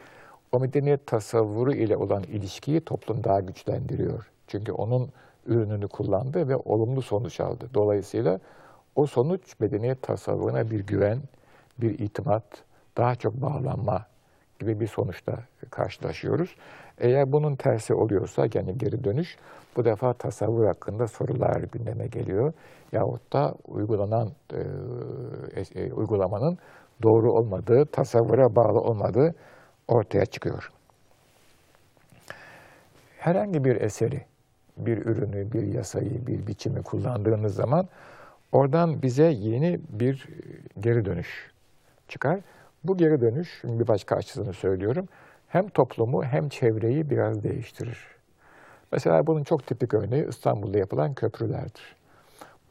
o 0.52 0.60
medeniyet 0.60 1.08
tasavvuru 1.08 1.74
ile 1.74 1.98
olan 1.98 2.24
ilişkiyi 2.24 2.82
toplum 2.82 3.24
daha 3.24 3.40
güçlendiriyor. 3.40 4.30
Çünkü 4.48 4.72
onun 4.72 5.10
ürününü 5.46 5.88
kullandı 5.88 6.48
ve 6.48 6.56
olumlu 6.56 7.02
sonuç 7.02 7.40
aldı. 7.40 7.70
Dolayısıyla 7.74 8.40
o 8.96 9.06
sonuç 9.06 9.60
medeniyet 9.60 10.02
tasavvuruna 10.02 10.72
bir 10.72 10.80
güven, 10.80 11.20
bir 11.78 12.00
itimat, 12.00 12.44
daha 12.98 13.16
çok 13.16 13.34
bağlanma 13.34 14.06
gibi 14.60 14.80
bir 14.80 14.88
sonuçla 14.88 15.34
karşılaşıyoruz. 15.70 16.56
Eğer 16.98 17.32
bunun 17.32 17.56
tersi 17.56 17.94
oluyorsa 17.94 18.48
yani 18.54 18.78
geri 18.78 19.04
dönüş 19.04 19.38
bu 19.76 19.86
defa 19.86 20.14
tasavvur 20.14 20.66
hakkında 20.66 21.08
sorular 21.08 21.62
gündeme 21.62 22.08
geliyor. 22.08 22.54
Yahut 22.92 23.34
da 23.34 23.54
uygulanan 23.68 24.32
e, 24.54 24.60
e, 25.76 25.94
uygulamanın 25.94 26.58
doğru 27.04 27.32
olmadığı, 27.32 27.86
tasavvura 27.86 28.56
bağlı 28.56 28.80
olmadığı 28.80 29.36
ortaya 29.88 30.26
çıkıyor. 30.26 30.72
Herhangi 33.18 33.64
bir 33.64 33.82
eseri, 33.82 34.26
bir 34.78 34.98
ürünü, 34.98 35.52
bir 35.52 35.74
yasayı, 35.74 36.28
bir 36.28 36.48
biçimi 36.48 36.84
kullandığınız 36.84 37.56
zaman 37.56 37.88
oradan 38.52 39.02
bize 39.02 39.26
yeni 39.26 39.80
bir 39.90 40.28
geri 40.80 41.06
dönüş 41.06 41.52
çıkar. 42.08 42.40
Bu 42.84 42.98
geri 42.98 43.22
dönüş, 43.22 43.64
bir 43.64 43.88
başka 43.88 44.16
açısını 44.16 44.54
söylüyorum, 44.54 45.06
hem 45.48 45.68
toplumu 45.68 46.24
hem 46.24 46.50
çevreyi 46.50 47.10
biraz 47.10 47.44
değiştirir. 47.44 48.08
Mesela 48.92 49.28
bunun 49.28 49.44
çok 49.44 49.68
tipik 49.68 49.94
örneği 49.94 50.28
İstanbul'da 50.28 50.78
yapılan 50.78 51.14
köprülerdir. 51.14 51.99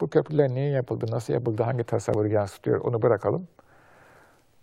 Bu 0.00 0.08
köprüler 0.08 0.48
niye 0.48 0.68
yapıldı, 0.70 1.06
nasıl 1.10 1.32
yapıldı, 1.32 1.62
hangi 1.62 1.84
tasavvuru 1.84 2.28
yansıtıyor 2.28 2.80
onu 2.80 3.02
bırakalım. 3.02 3.48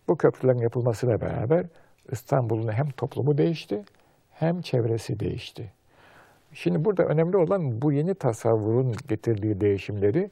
Bu 0.07 0.17
köprülerin 0.17 0.59
yapılmasıyla 0.59 1.21
beraber 1.21 1.65
İstanbul'un 2.11 2.71
hem 2.71 2.89
toplumu 2.89 3.37
değişti 3.37 3.83
hem 4.31 4.61
çevresi 4.61 5.19
değişti. 5.19 5.71
Şimdi 6.53 6.85
burada 6.85 7.03
önemli 7.03 7.37
olan 7.37 7.81
bu 7.81 7.91
yeni 7.91 8.15
tasavvurun 8.15 8.95
getirdiği 9.07 9.61
değişimleri, 9.61 10.31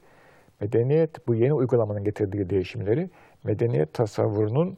medeniyet, 0.61 1.27
bu 1.27 1.35
yeni 1.35 1.53
uygulamanın 1.53 2.03
getirdiği 2.03 2.49
değişimleri 2.49 3.09
medeniyet 3.43 3.93
tasavvurunun 3.93 4.77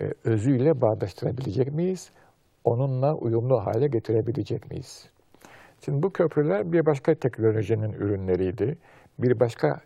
e, 0.00 0.12
özüyle 0.24 0.80
bağdaştırabilecek 0.80 1.72
miyiz? 1.72 2.10
Onunla 2.64 3.14
uyumlu 3.14 3.66
hale 3.66 3.86
getirebilecek 3.86 4.70
miyiz? 4.70 5.08
Şimdi 5.84 6.02
bu 6.02 6.12
köprüler 6.12 6.72
bir 6.72 6.86
başka 6.86 7.14
teknolojinin 7.14 7.92
ürünleriydi. 7.92 8.78
Bir 9.18 9.40
başka 9.40 9.80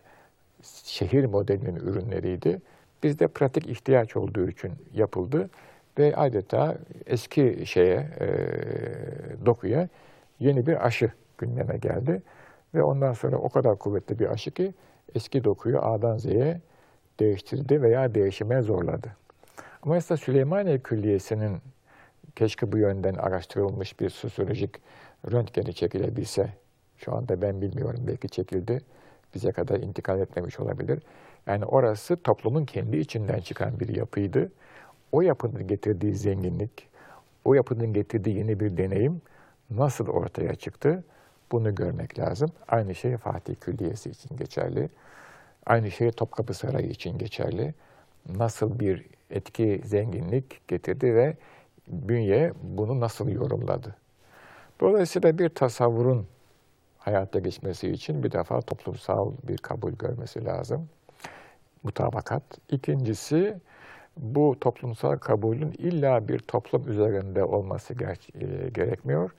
şehir 0.83 1.25
modelinin 1.25 1.75
ürünleriydi. 1.75 2.61
Bizde 3.03 3.27
pratik 3.27 3.67
ihtiyaç 3.67 4.15
olduğu 4.15 4.49
için 4.49 4.71
yapıldı 4.93 5.49
ve 5.99 6.15
adeta 6.15 6.77
eski 7.05 7.65
şeye, 7.65 8.07
e, 8.19 8.27
dokuya 9.45 9.87
yeni 10.39 10.67
bir 10.67 10.85
aşı 10.85 11.11
gündeme 11.37 11.77
geldi. 11.77 12.21
Ve 12.73 12.83
ondan 12.83 13.13
sonra 13.13 13.37
o 13.37 13.49
kadar 13.49 13.79
kuvvetli 13.79 14.19
bir 14.19 14.27
aşı 14.27 14.51
ki 14.51 14.73
eski 15.15 15.43
dokuyu 15.43 15.81
A'dan 15.81 16.17
Z'ye 16.17 16.61
değiştirdi 17.19 17.81
veya 17.81 18.15
değişime 18.15 18.61
zorladı. 18.61 19.15
Ama 19.81 19.95
mesela 19.95 20.17
Süleymaniye 20.17 20.79
Külliyesi'nin 20.79 21.57
keşke 22.35 22.71
bu 22.71 22.77
yönden 22.77 23.13
araştırılmış 23.13 23.99
bir 23.99 24.09
sosyolojik 24.09 24.75
röntgeni 25.31 25.73
çekilebilse, 25.73 26.49
şu 26.97 27.15
anda 27.15 27.41
ben 27.41 27.61
bilmiyorum 27.61 28.03
belki 28.07 28.29
çekildi, 28.29 28.81
bize 29.33 29.51
kadar 29.51 29.79
intikal 29.79 30.19
etmemiş 30.19 30.59
olabilir. 30.59 30.99
Yani 31.47 31.65
orası 31.65 32.15
toplumun 32.17 32.65
kendi 32.65 32.97
içinden 32.97 33.39
çıkan 33.39 33.79
bir 33.79 33.95
yapıydı. 33.95 34.51
O 35.11 35.21
yapının 35.21 35.67
getirdiği 35.67 36.15
zenginlik, 36.15 36.87
o 37.45 37.53
yapının 37.53 37.93
getirdiği 37.93 38.37
yeni 38.37 38.59
bir 38.59 38.77
deneyim 38.77 39.21
nasıl 39.69 40.07
ortaya 40.07 40.55
çıktı? 40.55 41.03
Bunu 41.51 41.75
görmek 41.75 42.19
lazım. 42.19 42.51
Aynı 42.67 42.95
şey 42.95 43.17
Fatih 43.17 43.55
Külliyesi 43.55 44.09
için 44.09 44.37
geçerli. 44.37 44.89
Aynı 45.65 45.91
şey 45.91 46.11
Topkapı 46.11 46.53
Sarayı 46.53 46.87
için 46.87 47.17
geçerli. 47.17 47.73
Nasıl 48.29 48.79
bir 48.79 49.05
etki, 49.29 49.81
zenginlik 49.85 50.67
getirdi 50.67 51.15
ve 51.15 51.37
bünye 51.87 52.53
bunu 52.63 52.99
nasıl 52.99 53.29
yorumladı? 53.29 53.95
Dolayısıyla 54.79 55.37
bir 55.37 55.49
tasavvurun 55.49 56.27
hayata 57.01 57.39
geçmesi 57.39 57.89
için 57.89 58.23
bir 58.23 58.31
defa 58.31 58.61
toplumsal 58.61 59.31
bir 59.43 59.57
kabul 59.57 59.91
görmesi 59.91 60.45
lazım. 60.45 60.89
Mutabakat. 61.83 62.43
İkincisi, 62.69 63.59
bu 64.17 64.55
toplumsal 64.61 65.17
kabulün 65.17 65.71
illa 65.71 66.27
bir 66.27 66.39
toplum 66.39 66.91
üzerinde 66.91 67.43
olması 67.43 67.93
e, 67.93 68.69
gerekmiyor. 68.69 69.31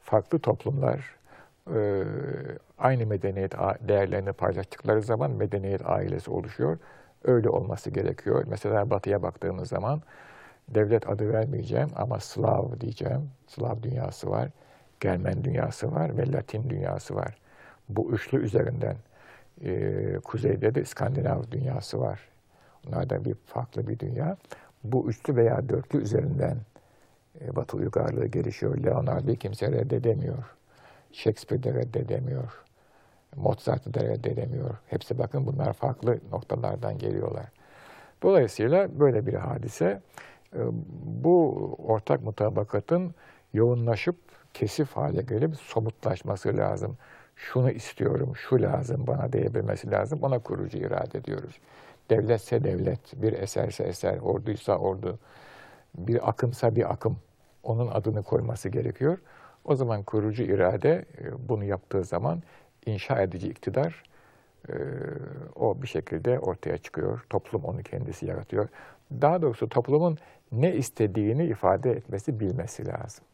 Farklı 0.00 0.38
toplumlar 0.38 1.16
e, 1.74 2.04
aynı 2.78 3.06
medeniyet 3.06 3.52
değerlerini 3.88 4.32
paylaştıkları 4.32 5.02
zaman 5.02 5.30
medeniyet 5.30 5.86
ailesi 5.86 6.30
oluşuyor. 6.30 6.78
Öyle 7.24 7.48
olması 7.48 7.90
gerekiyor. 7.90 8.44
Mesela 8.48 8.90
batıya 8.90 9.22
baktığımız 9.22 9.68
zaman 9.68 10.02
devlet 10.68 11.08
adı 11.08 11.32
vermeyeceğim 11.32 11.88
ama 11.96 12.20
Slav 12.20 12.80
diyeceğim. 12.80 13.30
Slav 13.46 13.82
dünyası 13.82 14.30
var. 14.30 14.50
Germen 15.00 15.44
dünyası 15.44 15.92
var 15.92 16.18
ve 16.18 16.32
Latin 16.32 16.70
dünyası 16.70 17.14
var. 17.14 17.38
Bu 17.88 18.12
üçlü 18.12 18.44
üzerinden 18.44 18.96
e, 19.64 20.18
kuzeyde 20.24 20.74
de 20.74 20.82
İskandinav 20.82 21.42
dünyası 21.50 22.00
var. 22.00 22.20
Onlar 22.88 23.10
da 23.10 23.24
bir 23.24 23.34
farklı 23.34 23.88
bir 23.88 23.98
dünya. 23.98 24.36
bu 24.84 25.10
üçlü 25.10 25.36
veya 25.36 25.68
dörtlü 25.68 26.02
üzerinden 26.02 26.56
e, 27.40 27.56
Batı 27.56 27.76
uygarlığı 27.76 28.26
gelişiyor. 28.26 28.78
Leonardo'yu 28.78 29.36
kimse 29.36 29.72
reddedemiyor. 29.72 30.44
Shakespeare 31.12 31.62
de 31.62 31.74
reddedemiyor. 31.74 32.64
Mozart'ı 33.36 33.94
da 33.94 34.00
reddedemiyor. 34.00 34.74
Hepsi 34.86 35.18
bakın 35.18 35.46
bunlar 35.46 35.72
farklı 35.72 36.18
noktalardan 36.32 36.98
geliyorlar. 36.98 37.46
Dolayısıyla 38.22 39.00
böyle 39.00 39.26
bir 39.26 39.34
hadise 39.34 40.00
e, 40.54 40.60
bu 41.02 41.54
ortak 41.86 42.22
mutabakatın 42.22 43.14
yoğunlaşıp 43.52 44.16
kesif 44.54 44.96
hale 44.96 45.22
gelip 45.22 45.56
somutlaşması 45.56 46.56
lazım. 46.56 46.96
Şunu 47.36 47.70
istiyorum, 47.70 48.32
şu 48.36 48.62
lazım, 48.62 49.06
bana 49.06 49.32
diyebilmesi 49.32 49.90
lazım. 49.90 50.18
Ona 50.22 50.38
kurucu 50.38 50.78
irade 50.78 51.24
diyoruz. 51.24 51.58
Devletse 52.10 52.64
devlet, 52.64 53.22
bir 53.22 53.32
eserse 53.32 53.84
eser, 53.84 54.18
orduysa 54.18 54.76
ordu, 54.76 55.18
bir 55.94 56.28
akımsa 56.28 56.76
bir 56.76 56.92
akım. 56.92 57.16
Onun 57.62 57.88
adını 57.88 58.22
koyması 58.22 58.68
gerekiyor. 58.68 59.18
O 59.64 59.76
zaman 59.76 60.02
kurucu 60.02 60.42
irade 60.42 61.04
e, 61.18 61.48
bunu 61.48 61.64
yaptığı 61.64 62.04
zaman 62.04 62.42
inşa 62.86 63.22
edici 63.22 63.48
iktidar 63.48 64.02
e, 64.68 64.74
o 65.56 65.82
bir 65.82 65.86
şekilde 65.86 66.38
ortaya 66.38 66.78
çıkıyor. 66.78 67.26
Toplum 67.30 67.64
onu 67.64 67.82
kendisi 67.82 68.26
yaratıyor. 68.26 68.68
Daha 69.12 69.42
doğrusu 69.42 69.68
toplumun 69.68 70.18
ne 70.52 70.74
istediğini 70.74 71.44
ifade 71.44 71.90
etmesi, 71.90 72.40
bilmesi 72.40 72.86
lazım. 72.86 73.24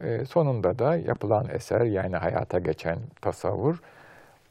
E, 0.00 0.24
sonunda 0.24 0.78
da 0.78 0.96
yapılan 0.96 1.48
eser 1.48 1.80
yani 1.80 2.16
hayata 2.16 2.58
geçen 2.58 2.98
tasavvur, 3.20 3.82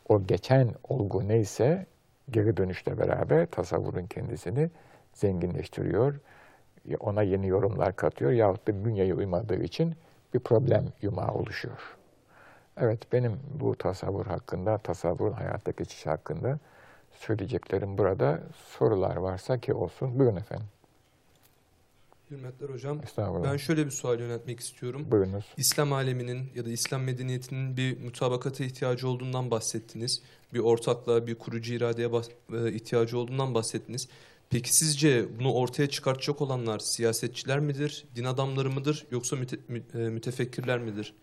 o 0.10 0.24
geçen 0.24 0.70
olgu 0.90 1.28
neyse 1.28 1.86
geri 2.32 2.58
dönüşle 2.58 2.98
beraber 2.98 3.46
tasavvurun 3.46 4.06
kendisini 4.06 4.70
zenginleştiriyor. 5.14 6.20
Ona 7.00 7.22
yeni 7.22 7.48
yorumlar 7.48 7.96
katıyor 7.96 8.32
yahut 8.32 8.68
da 8.68 8.86
bünyeye 8.86 9.14
uymadığı 9.14 9.64
için 9.64 9.96
bir 10.34 10.40
problem 10.40 10.86
yumağı 11.02 11.32
oluşuyor. 11.32 11.98
Evet, 12.78 13.14
benim 13.14 13.40
bu 13.60 13.76
tasavvur 13.76 14.26
hakkında, 14.26 14.78
tasavvurun 14.78 15.34
hayatta 15.34 15.72
geçiş 15.72 16.06
hakkında 16.06 16.60
söyleyeceklerim 17.12 17.98
burada. 17.98 18.40
Sorular 18.56 19.16
varsa 19.16 19.58
ki 19.58 19.74
olsun. 19.74 20.20
Buyurun 20.20 20.36
efendim. 20.36 20.68
Hürmetler 22.32 22.70
hocam. 22.70 23.02
Ben 23.44 23.58
şöyle 23.58 23.86
bir 23.86 23.92
sual 23.92 24.20
yöneltmek 24.20 24.60
istiyorum. 24.60 25.08
Buyurunuz. 25.12 25.46
İslam 25.58 25.94
aleminin 25.94 26.50
ya 26.56 26.66
da 26.66 26.70
İslam 26.70 27.04
medeniyetinin 27.04 27.78
bir 27.78 28.02
mutabakata 28.04 28.64
ihtiyacı 28.64 29.08
olduğundan 29.08 29.52
bahsettiniz. 29.52 30.22
Bir 30.54 30.60
ortaklığa, 30.60 31.28
bir 31.28 31.36
kurucu 31.36 31.74
iradeye 31.74 32.10
e, 32.54 32.74
ihtiyacı 32.74 33.18
olduğundan 33.18 33.54
bahsettiniz. 33.54 34.08
Peki 34.50 34.76
sizce 34.76 35.40
bunu 35.40 35.54
ortaya 35.54 35.90
çıkartacak 35.90 36.42
olanlar 36.42 36.80
siyasetçiler 36.80 37.60
midir, 37.60 38.06
din 38.16 38.24
adamları 38.24 38.70
mıdır 38.70 39.06
yoksa 39.12 39.36
müte- 39.36 39.60
mü- 39.68 39.84
e, 39.94 39.98
mütefekkirler 39.98 40.80
midir? 40.80 41.14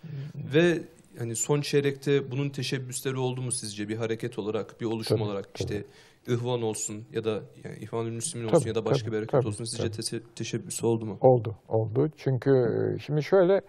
Ve 0.55 0.83
hani 1.19 1.37
son 1.37 1.61
çeyrekte 1.61 2.31
bunun 2.31 2.51
teşebbüsleri 2.51 3.17
oldu 3.19 3.43
mu 3.43 3.53
sizce 3.53 3.89
bir 3.89 3.97
hareket 3.97 4.39
olarak, 4.39 4.81
bir 4.81 4.87
oluşum 4.87 5.17
Tabii, 5.17 5.29
olarak 5.29 5.55
tabii. 5.55 5.75
işte 5.75 5.85
İhvan 6.29 6.63
olsun 6.63 7.05
ya 7.13 7.25
da 7.25 7.43
yani 7.65 7.77
İhvanül 7.81 8.13
Müslümin 8.13 8.47
Tabii, 8.47 8.57
olsun 8.57 8.69
ya 8.69 8.75
da 8.75 8.85
başka 8.85 8.99
tabii, 8.99 9.13
bir 9.13 9.17
hareket 9.17 9.33
tabii, 9.33 9.49
olsun 9.49 9.65
sizce 9.65 9.91
tabii. 9.91 10.23
teşebbüsü 10.35 10.87
oldu 10.87 11.07
mu? 11.07 11.19
Oldu, 11.21 11.57
oldu. 11.69 12.11
Çünkü 12.17 12.51
e, 12.51 12.99
şimdi 12.99 13.23
şöyle 13.23 13.61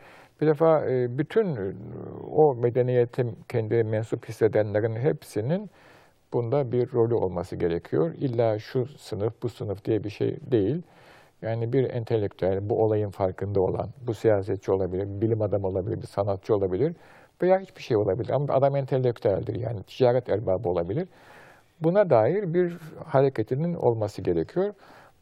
bir 0.42 0.48
defa 0.48 0.86
e, 0.86 1.18
bütün 1.18 1.56
e, 1.56 1.74
o 2.36 2.56
medeniyete 2.56 3.26
kendi 3.50 3.84
mensup 3.84 4.30
hissedenlerin 4.30 4.96
hepsinin 4.96 5.70
bunda 6.34 6.72
bir 6.72 6.94
rolü 6.94 7.14
olması 7.14 7.56
gerekiyor. 7.56 8.14
İlla 8.18 8.60
şu 8.60 8.86
sınıf, 8.86 9.34
bu 9.44 9.50
sınıf 9.50 9.86
diye 9.86 10.04
bir 10.04 10.10
şey 10.10 10.38
değil. 10.52 10.82
Yani 11.42 11.74
bir 11.74 11.90
entelektüel, 11.90 12.70
bu 12.70 12.84
olayın 12.84 13.10
farkında 13.10 13.62
olan, 13.62 13.90
bu 14.08 14.14
siyasetçi 14.14 14.72
olabilir, 14.72 15.22
bilim 15.22 15.42
adamı 15.42 15.68
olabilir, 15.68 16.02
bir 16.02 16.08
sanatçı 16.08 16.56
olabilir 16.56 16.94
veya 17.42 17.60
hiçbir 17.60 17.82
şey 17.82 17.98
olabilir. 17.98 18.30
Ama 18.30 18.54
adam 18.54 18.76
entelektüeldir 18.76 19.56
yani 19.56 19.84
ticaret 19.84 20.30
erbabı 20.30 20.70
olabilir. 20.70 21.08
Buna 21.82 22.10
dair 22.10 22.54
bir 22.54 22.78
hareketinin 23.06 23.74
olması 23.74 24.22
gerekiyor. 24.22 24.74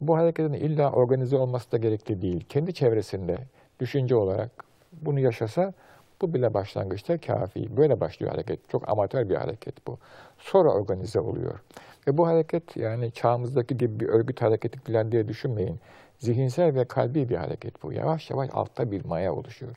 Bu 0.02 0.18
hareketin 0.18 0.54
illa 0.54 0.92
organize 0.92 1.38
olması 1.38 1.72
da 1.72 1.78
gerekli 1.78 2.22
değil. 2.22 2.46
Kendi 2.50 2.74
çevresinde 2.74 3.38
düşünce 3.80 4.16
olarak 4.16 4.52
bunu 4.92 5.20
yaşasa 5.20 5.74
bu 6.22 6.34
bile 6.34 6.54
başlangıçta 6.54 7.18
kafi. 7.18 7.78
Böyle 7.78 8.00
başlıyor 8.00 8.32
hareket. 8.32 8.70
Çok 8.70 8.90
amatör 8.90 9.30
bir 9.30 9.36
hareket 9.36 9.88
bu. 9.88 9.98
Sonra 10.40 10.70
organize 10.70 11.20
oluyor. 11.20 11.60
Ve 12.08 12.18
bu 12.18 12.28
hareket 12.28 12.78
yani 12.78 13.12
çağımızdaki 13.12 13.78
gibi 13.78 14.00
bir 14.00 14.10
örgüt 14.10 14.42
hareketi 14.42 14.80
falan 14.80 15.12
diye 15.12 15.28
düşünmeyin. 15.28 15.80
Zihinsel 16.20 16.76
ve 16.76 16.86
kalbi 16.86 17.30
bir 17.30 17.36
hareket 17.36 17.84
bu. 17.84 17.94
Yavaş 17.94 18.30
yavaş 18.30 18.50
altta 18.54 18.92
bir 18.92 19.06
maya 19.06 19.34
oluşuyor. 19.34 19.76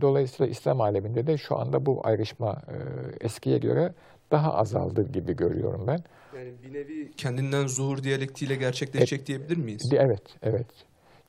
Dolayısıyla 0.00 0.50
İslam 0.50 0.80
aleminde 0.80 1.26
de 1.26 1.36
şu 1.36 1.56
anda 1.56 1.86
bu 1.86 2.00
ayrışma 2.04 2.62
e, 2.68 2.76
eskiye 3.20 3.58
göre 3.58 3.92
daha 4.30 4.54
azaldı 4.54 5.12
gibi 5.12 5.36
görüyorum 5.36 5.86
ben. 5.86 5.98
Yani 6.36 6.52
bir 6.62 6.74
nevi 6.74 7.12
kendinden 7.12 7.66
zuhur 7.66 8.02
diyalektiğiyle 8.02 8.56
gerçekleşecek 8.56 9.26
diyebilir 9.26 9.56
miyiz? 9.56 9.92
Evet, 9.92 10.22
evet. 10.42 10.66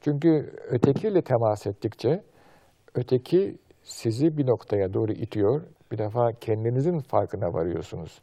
Çünkü 0.01 0.53
ötekiyle 0.69 1.21
temas 1.21 1.67
ettikçe 1.67 2.23
öteki 2.95 3.56
sizi 3.84 4.38
bir 4.38 4.47
noktaya 4.47 4.93
doğru 4.93 5.12
itiyor. 5.12 5.62
Bir 5.91 5.97
defa 5.97 6.34
kendinizin 6.34 6.99
farkına 6.99 7.53
varıyorsunuz. 7.53 8.21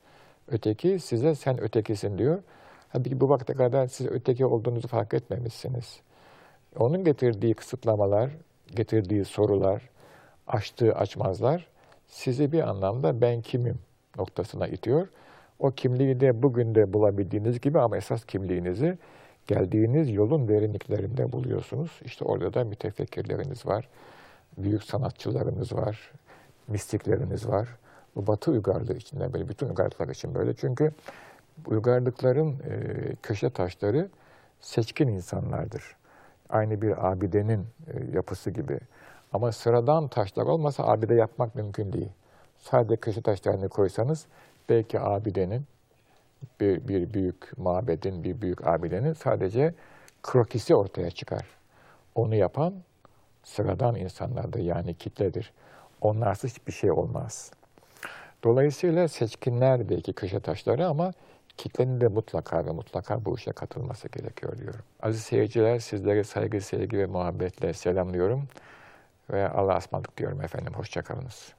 Öteki 0.48 0.98
size 0.98 1.34
sen 1.34 1.60
ötekisin 1.60 2.18
diyor. 2.18 2.42
Halbuki 2.88 3.20
bu 3.20 3.28
vakte 3.28 3.54
kadar 3.54 3.86
siz 3.86 4.06
öteki 4.06 4.46
olduğunuzu 4.46 4.88
fark 4.88 5.14
etmemişsiniz. 5.14 6.00
Onun 6.78 7.04
getirdiği 7.04 7.54
kısıtlamalar, 7.54 8.30
getirdiği 8.74 9.24
sorular, 9.24 9.90
açtığı 10.46 10.94
açmazlar 10.94 11.66
sizi 12.06 12.52
bir 12.52 12.68
anlamda 12.68 13.20
ben 13.20 13.42
kimim 13.42 13.78
noktasına 14.18 14.66
itiyor. 14.66 15.08
O 15.58 15.70
kimliği 15.70 16.20
de 16.20 16.42
bugün 16.42 16.74
de 16.74 16.92
bulabildiğiniz 16.92 17.60
gibi 17.60 17.80
ama 17.80 17.96
esas 17.96 18.24
kimliğinizi 18.24 18.98
geldiğiniz 19.46 20.10
yolun 20.10 20.48
derinliklerinde 20.48 21.32
buluyorsunuz. 21.32 22.00
İşte 22.04 22.24
orada 22.24 22.54
da 22.54 22.64
mütefekkirleriniz 22.64 23.66
var, 23.66 23.88
büyük 24.58 24.82
sanatçılarınız 24.82 25.72
var, 25.72 26.12
mistikleriniz 26.68 27.48
var. 27.48 27.68
Bu 28.16 28.26
Batı 28.26 28.50
uygarlığı 28.50 28.96
içinde 28.96 29.32
böyle, 29.32 29.48
bütün 29.48 29.68
uygarlıklar 29.68 30.08
için 30.08 30.34
böyle. 30.34 30.54
Çünkü 30.54 30.92
uygarlıkların 31.66 32.50
e, 32.50 33.16
köşe 33.22 33.50
taşları 33.50 34.08
seçkin 34.60 35.08
insanlardır. 35.08 35.96
Aynı 36.48 36.82
bir 36.82 37.12
abidenin 37.12 37.60
e, 37.60 38.16
yapısı 38.16 38.50
gibi. 38.50 38.78
Ama 39.34 39.52
sıradan 39.52 40.08
taşlar 40.08 40.46
olmasa 40.46 40.84
abide 40.84 41.14
yapmak 41.14 41.54
mümkün 41.54 41.92
değil. 41.92 42.08
Sadece 42.58 42.96
köşe 42.96 43.22
taşlarını 43.22 43.68
koysanız 43.68 44.26
belki 44.68 45.00
abidenin, 45.00 45.64
bir, 46.60 46.88
bir 46.88 47.14
büyük 47.14 47.58
mabedin, 47.58 48.24
bir 48.24 48.40
büyük 48.40 48.66
abidenin 48.66 49.12
sadece 49.12 49.74
krokisi 50.22 50.74
ortaya 50.74 51.10
çıkar. 51.10 51.46
Onu 52.14 52.34
yapan 52.34 52.74
sıradan 53.42 53.96
insanlardır 53.96 54.60
yani 54.60 54.94
kitledir. 54.94 55.52
Onlarsız 56.00 56.50
hiçbir 56.50 56.72
şey 56.72 56.90
olmaz. 56.90 57.50
Dolayısıyla 58.44 59.08
seçkinler 59.08 59.88
belki 59.88 60.12
köşe 60.12 60.40
taşları 60.40 60.86
ama 60.86 61.12
kitlenin 61.56 62.00
de 62.00 62.08
mutlaka 62.08 62.66
ve 62.66 62.70
mutlaka 62.70 63.24
bu 63.24 63.36
işe 63.36 63.52
katılması 63.52 64.08
gerekiyor 64.08 64.58
diyorum. 64.58 64.80
Aziz 65.02 65.22
seyirciler 65.22 65.78
sizleri 65.78 66.24
saygı, 66.24 66.60
sevgi 66.60 66.98
ve 66.98 67.06
muhabbetle 67.06 67.72
selamlıyorum 67.72 68.48
ve 69.30 69.48
Allah'a 69.48 69.78
ısmarladık 69.78 70.16
diyorum 70.18 70.40
efendim. 70.42 70.74
Hoşçakalınız. 70.74 71.54